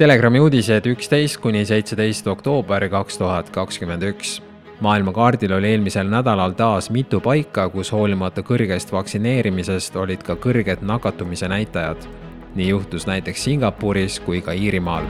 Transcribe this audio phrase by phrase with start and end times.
[0.00, 4.38] Telegrami uudised üksteist kuni seitseteist oktoober kaks tuhat kakskümmend üks
[4.80, 11.48] maailmakaardil oli eelmisel nädalal taas mitu paika, kus hoolimata kõrgest vaktsineerimisest olid ka kõrged nakatumise
[11.48, 12.08] näitajad.
[12.54, 15.04] nii juhtus näiteks Singapuris kui ka Iirimaal.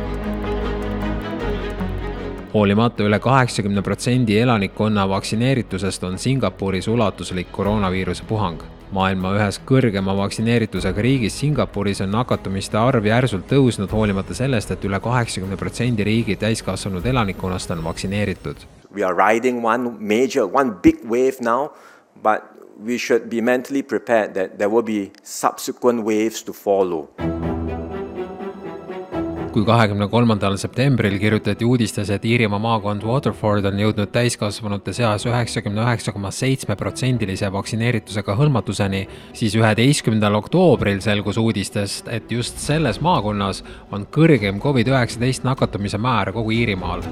[2.55, 11.05] hoolimata üle kaheksakümne protsendi elanikkonna vaktsineeritusest on Singapuris ulatuslik koroonaviiruse puhang maailma ühes kõrgema vaktsineeritusega
[11.05, 16.37] riigis Singapuris on nakatumiste arv järsult tõusnud, hoolimata sellest et, et üle kaheksakümne protsendi riigi
[16.41, 18.67] täiskasvanud elanikkonnast on vaktsineeritud.
[18.95, 21.71] We are riding one major, one big wave now,
[22.23, 22.43] but
[22.85, 27.09] we should be mentally prepared that there will be subsequent waves to follow
[29.61, 35.85] kui kahekümne kolmandal septembril kirjutati uudistes, et Iirimaa maakond Waterford on jõudnud täiskasvanute seas üheksakümne
[35.85, 39.03] üheksa koma seitsme protsendilise vaktsineeritusega hõlmatuseni,
[39.37, 43.61] siis üheteistkümnendal oktoobril selgus uudistest, et just selles maakonnas
[43.93, 47.05] on kõrgem Covid-19 nakatumise määr kogu Iirimaal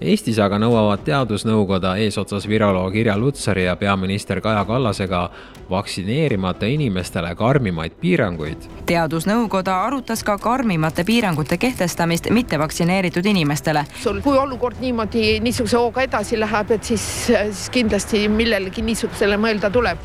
[0.00, 5.26] Eestis aga nõuavad Teadusnõukoda eesotsas viroloog Irja Lutsari ja peaminister Kaja Kallasega
[5.70, 8.64] vaktsineerimata inimestele karmimaid piiranguid.
[8.88, 13.84] teadusnõukoda arutas ka karmimate piirangute kehtestamist mittevaktsineeritud inimestele.
[14.02, 19.70] sul, kui olukord niimoodi niisuguse hooga edasi läheb, et siis, siis kindlasti millelegi niisugusele mõelda
[19.70, 19.98] tuleb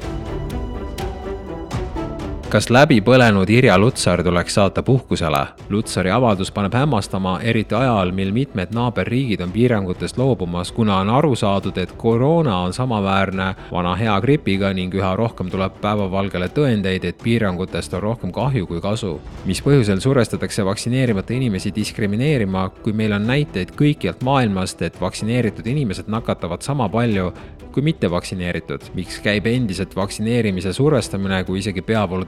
[2.50, 5.40] kas läbi põlenud Irja Lutsar tuleks saata puhkusele?
[5.70, 11.36] Lutsari avaldus paneb hämmastama, eriti ajal, mil mitmed naaberriigid on piirangutest loobumas, kuna on aru
[11.36, 17.24] saadud, et koroona on samaväärne vana hea gripiga ning üha rohkem tuleb päevavalgele tõendeid, et
[17.24, 19.20] piirangutest on rohkem kahju kui kasu.
[19.46, 26.08] mis põhjusel survestatakse vaktsineerimata inimesi diskrimineerima, kui meil on näiteid kõikjalt maailmast, et vaktsineeritud inimesed
[26.08, 27.34] nakatavad sama palju
[27.76, 28.82] kui mittevaktsineeritud.
[28.96, 31.82] miks käib endiselt vaktsineerimise survestamine, kui isegi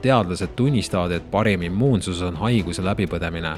[0.08, 3.56] peavooluteadlased tunnistavad, et parim immuunsus on haiguse läbipõdemine?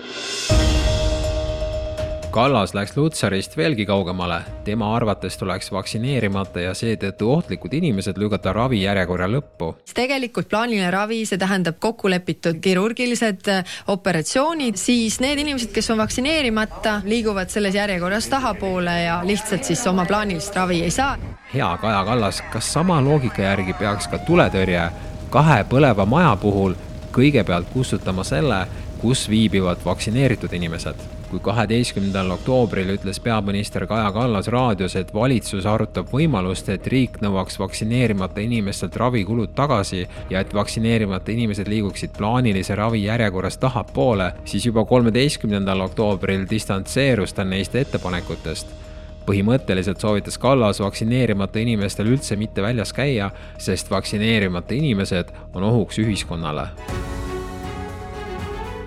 [2.31, 4.41] Kallas läks Lutsarist veelgi kaugemale.
[4.65, 9.75] tema arvates tuleks vaktsineerimata ja seetõttu ohtlikud inimesed lükata ravijärjekorra lõppu.
[9.95, 17.03] tegelikult plaaniline ravi, see tähendab kokkulepitud kirurgilised äh, operatsioonid, siis need inimesed, kes on vaktsineerimata,
[17.05, 21.17] liiguvad selles järjekorras tahapoole ja lihtsalt siis oma plaanilist ravi ei saa.
[21.55, 24.91] hea Kaja Kallas, kas sama loogika järgi peaks ka tuletõrje
[25.31, 26.75] kahe põleva maja puhul
[27.15, 28.65] kõigepealt kustutama selle,
[29.01, 30.99] kus viibivad vaktsineeritud inimesed.
[31.31, 37.61] Kui kaheteistkümnendal oktoobril ütles peaminister Kaja Kallas raadios, et valitsus arutab võimalust, et riik nõuaks
[37.63, 44.85] vaktsineerimata inimestelt ravikulud tagasi ja et vaktsineerimata inimesed liiguksid plaanilise ravi järjekorras tahapoole, siis juba
[44.85, 48.90] kolmeteistkümnendal oktoobril distantseerus ta neist ettepanekutest
[49.31, 56.71] põhimõtteliselt soovitas Kallas vaktsineerimata inimestel üldse mitte väljas käia, sest vaktsineerimata inimesed on ohuks ühiskonnale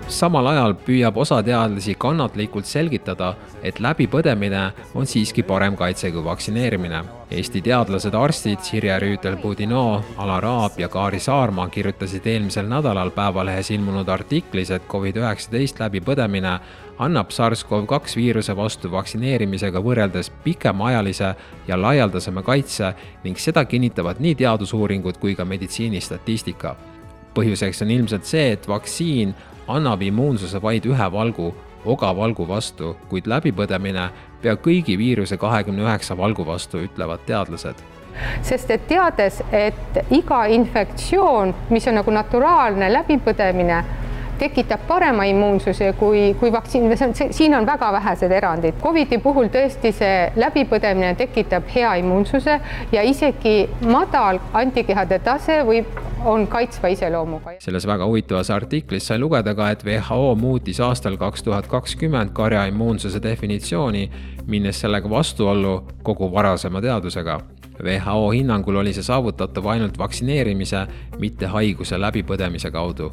[0.08, 4.62] samal ajal püüab osa teadlasi kannatlikult selgitada, et läbipõdemine
[4.94, 7.02] on siiski parem kaitse kui vaktsineerimine.
[7.34, 14.08] Eesti teadlased, arstid Sirje Rüütel-Budinoo, Alar Aab ja Kaari Saarma kirjutasid eelmisel nädalal Päevalehes ilmunud
[14.08, 16.54] artiklis, et Covid-19 läbipõdemine
[16.98, 21.34] annab SARS-CoV-2 viiruse vastu vaktsineerimisega võrreldes pikemaajalise
[21.68, 22.94] ja laialdasema kaitse
[23.24, 26.76] ning seda kinnitavad nii teadusuuringud kui ka meditsiinistatistika
[27.34, 29.34] põhjuseks on ilmselt see, et vaktsiin
[29.68, 31.54] annab immuunsuse vaid ühe valgu,
[31.84, 34.08] ogavalgu vastu, kuid läbipõdemine
[34.42, 37.84] pea kõigi viiruse kahekümne üheksa valgu vastu, ütlevad teadlased
[38.46, 43.80] sest et teades, et iga infektsioon, mis on nagu naturaalne läbipõdemine,
[44.38, 46.90] tekitab parema immuunsuse kui, kui vaktsiin,
[47.30, 48.78] siin on väga vähesed erandid.
[48.82, 52.58] Covidi puhul tõesti see läbipõdemine tekitab hea immuunsuse
[52.92, 57.52] ja isegi madal antikehade tase võib, on kaitsva iseloomuga.
[57.58, 62.64] selles väga huvitavas artiklis sai lugeda ka, et WHO muutis aastal kaks tuhat kakskümmend karja
[62.66, 64.10] immuunsuse definitsiooni,
[64.46, 67.40] minnes sellega vastuollu kogu varasema teadusega
[67.82, 70.86] WHO hinnangul oli see saavutatav ainult vaktsineerimise,
[71.18, 73.12] mitte haiguse läbipõdemise kaudu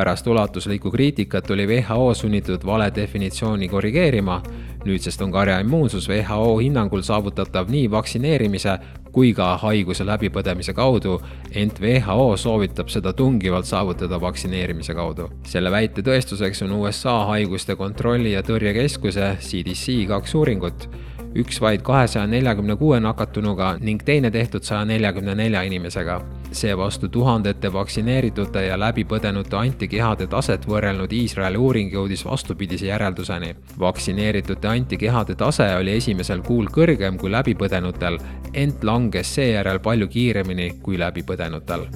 [0.00, 4.42] pärast ulatuslikku kriitikat oli WHO sunnitud vale definitsiooni korrigeerima.
[4.84, 8.78] nüüdsest on karja immuunsus WHO hinnangul saavutatav nii vaktsineerimise
[9.12, 11.20] kui ka haiguse läbipõdemise kaudu,
[11.52, 15.28] ent WHO soovitab seda tungivalt saavutada vaktsineerimise kaudu.
[15.44, 20.88] selle väite tõestuseks on USA haiguste kontrolli ja tõrje keskuse CDC kaks uuringut
[21.34, 26.22] üks vaid kahesaja neljakümne kuue nakatunuga ning teine tehtud saja neljakümne nelja inimesega.
[26.52, 33.54] Seevastu tuhandete vaktsineeritute ja läbipõdenute antikehade taset võrrelnud Iisraeli uuring jõudis vastupidise järelduseni.
[33.78, 38.18] vaktsineeritute antikehade tase oli esimesel kuul kõrgem kui läbipõdenutel,
[38.54, 41.86] ent langes seejärel palju kiiremini kui läbipõdenutel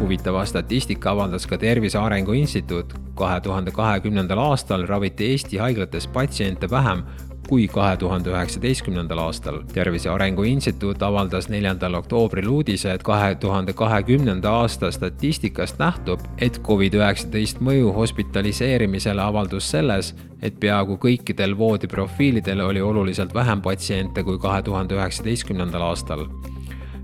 [0.00, 2.94] huvitava statistika avaldas ka Tervise Arengu Instituut.
[3.14, 7.02] kahe tuhande kahekümnendal aastal raviti Eesti haiglates patsiente vähem
[7.50, 9.62] kui kahe tuhande üheksateistkümnendal aastal.
[9.72, 16.60] tervise Arengu Instituut avaldas neljandal oktoobril uudise, et kahe tuhande kahekümnenda aasta statistikast nähtub, et
[16.62, 24.62] Covid-19 mõju hospitaliseerimisele avaldus selles, et peaaegu kõikidel voodiprofiilidel oli oluliselt vähem patsiente kui kahe
[24.62, 26.26] tuhande üheksateistkümnendal aastal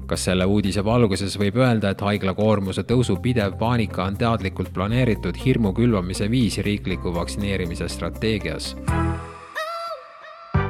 [0.07, 5.35] kas selle uudise valguses võib öelda, et haigla koormuse tõusu pidev paanika on teadlikult planeeritud
[5.45, 8.77] hirmu külvamise viis riikliku vaktsineerimise strateegias?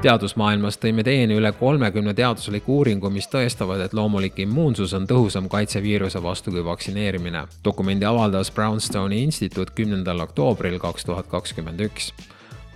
[0.02, 5.82] Teadusmaailmas tõime teieni üle kolmekümne teadusliku uuringu, mis tõestavad, et loomulik immuunsus on tõhusam kaitse
[5.82, 7.46] viiruse vastu kui vaktsineerimine.
[7.64, 12.12] dokumendi avaldas Brownstone'i instituut kümnendal oktoobril kaks tuhat kakskümmend üks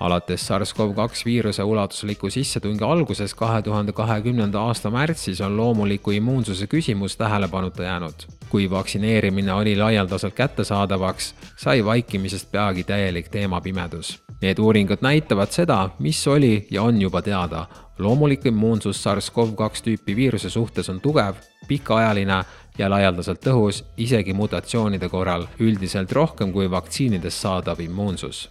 [0.01, 7.17] alates SARS-CoV-2 viiruse ulatusliku sissetungi alguses kahe tuhande kahekümnenda aasta märtsis on loomuliku immuunsuse küsimus
[7.17, 8.27] tähelepanuta jäänud.
[8.49, 14.23] kui vaktsineerimine oli laialdaselt kättesaadavaks, sai vaikimisest peagi täielik teemapimedus.
[14.41, 17.67] Need uuringud näitavad seda, mis oli ja on juba teada.
[17.99, 21.35] loomulik immuunsus SARS-CoV-2 tüüpi viiruse suhtes on tugev,
[21.69, 22.45] pikaajaline
[22.79, 28.49] ja laialdaselt tõhus, isegi mutatsioonide korral, üldiselt rohkem kui vaktsiinidest saadav immuunsus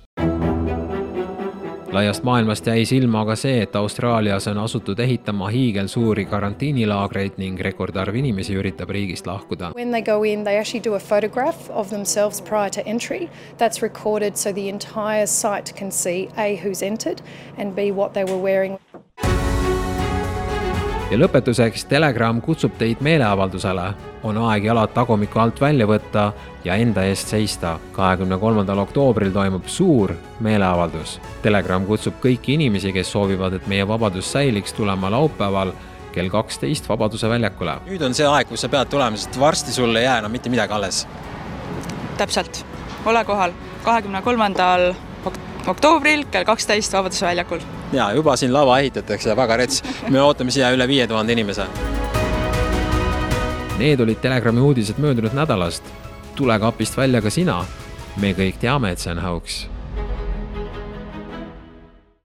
[1.92, 8.16] laiast maailmast jäi silma aga see, et Austraalias on asutud ehitama hiigelsuuri karantiinilaagreid ning rekordarv
[8.16, 9.72] inimesi üritab riigist lahkuda.
[9.76, 13.30] When they go in, they actually do a photograph of themselves prior to entry.
[13.58, 17.22] That's recorded so the entire site can see A, who's entered
[17.58, 18.78] and B, what they were wearing
[21.10, 23.94] ja lõpetuseks Telegram kutsub teid meeleavaldusele.
[24.24, 26.32] on aeg jalad tagumiku alt välja võtta
[26.64, 27.80] ja enda eest seista.
[27.92, 31.20] kahekümne kolmandal oktoobril toimub suur meeleavaldus.
[31.42, 35.72] Telegram kutsub kõiki inimesi, kes soovivad, et meie vabadus säiliks, tulema laupäeval
[36.12, 37.80] kell kaksteist Vabaduse väljakule.
[37.86, 40.50] nüüd on see aeg, kus sa pead tulema, sest varsti sul ei jää enam mitte
[40.50, 41.08] midagi alles.
[42.18, 42.66] täpselt,
[43.06, 43.52] ole kohal
[43.84, 44.94] kahekümne kolmandal
[45.70, 47.64] oktoobril kell kaksteist Vabaduse väljakul.
[47.94, 49.84] ja juba siin lava ehitatakse, väga rets.
[50.10, 51.68] me ootame siia üle viie tuhande inimese.
[53.80, 55.84] Need olid Telegrami uudised möödunud nädalast.
[56.36, 57.66] tule kapist välja ka sina.
[58.18, 59.68] me kõik teame, et see on hauks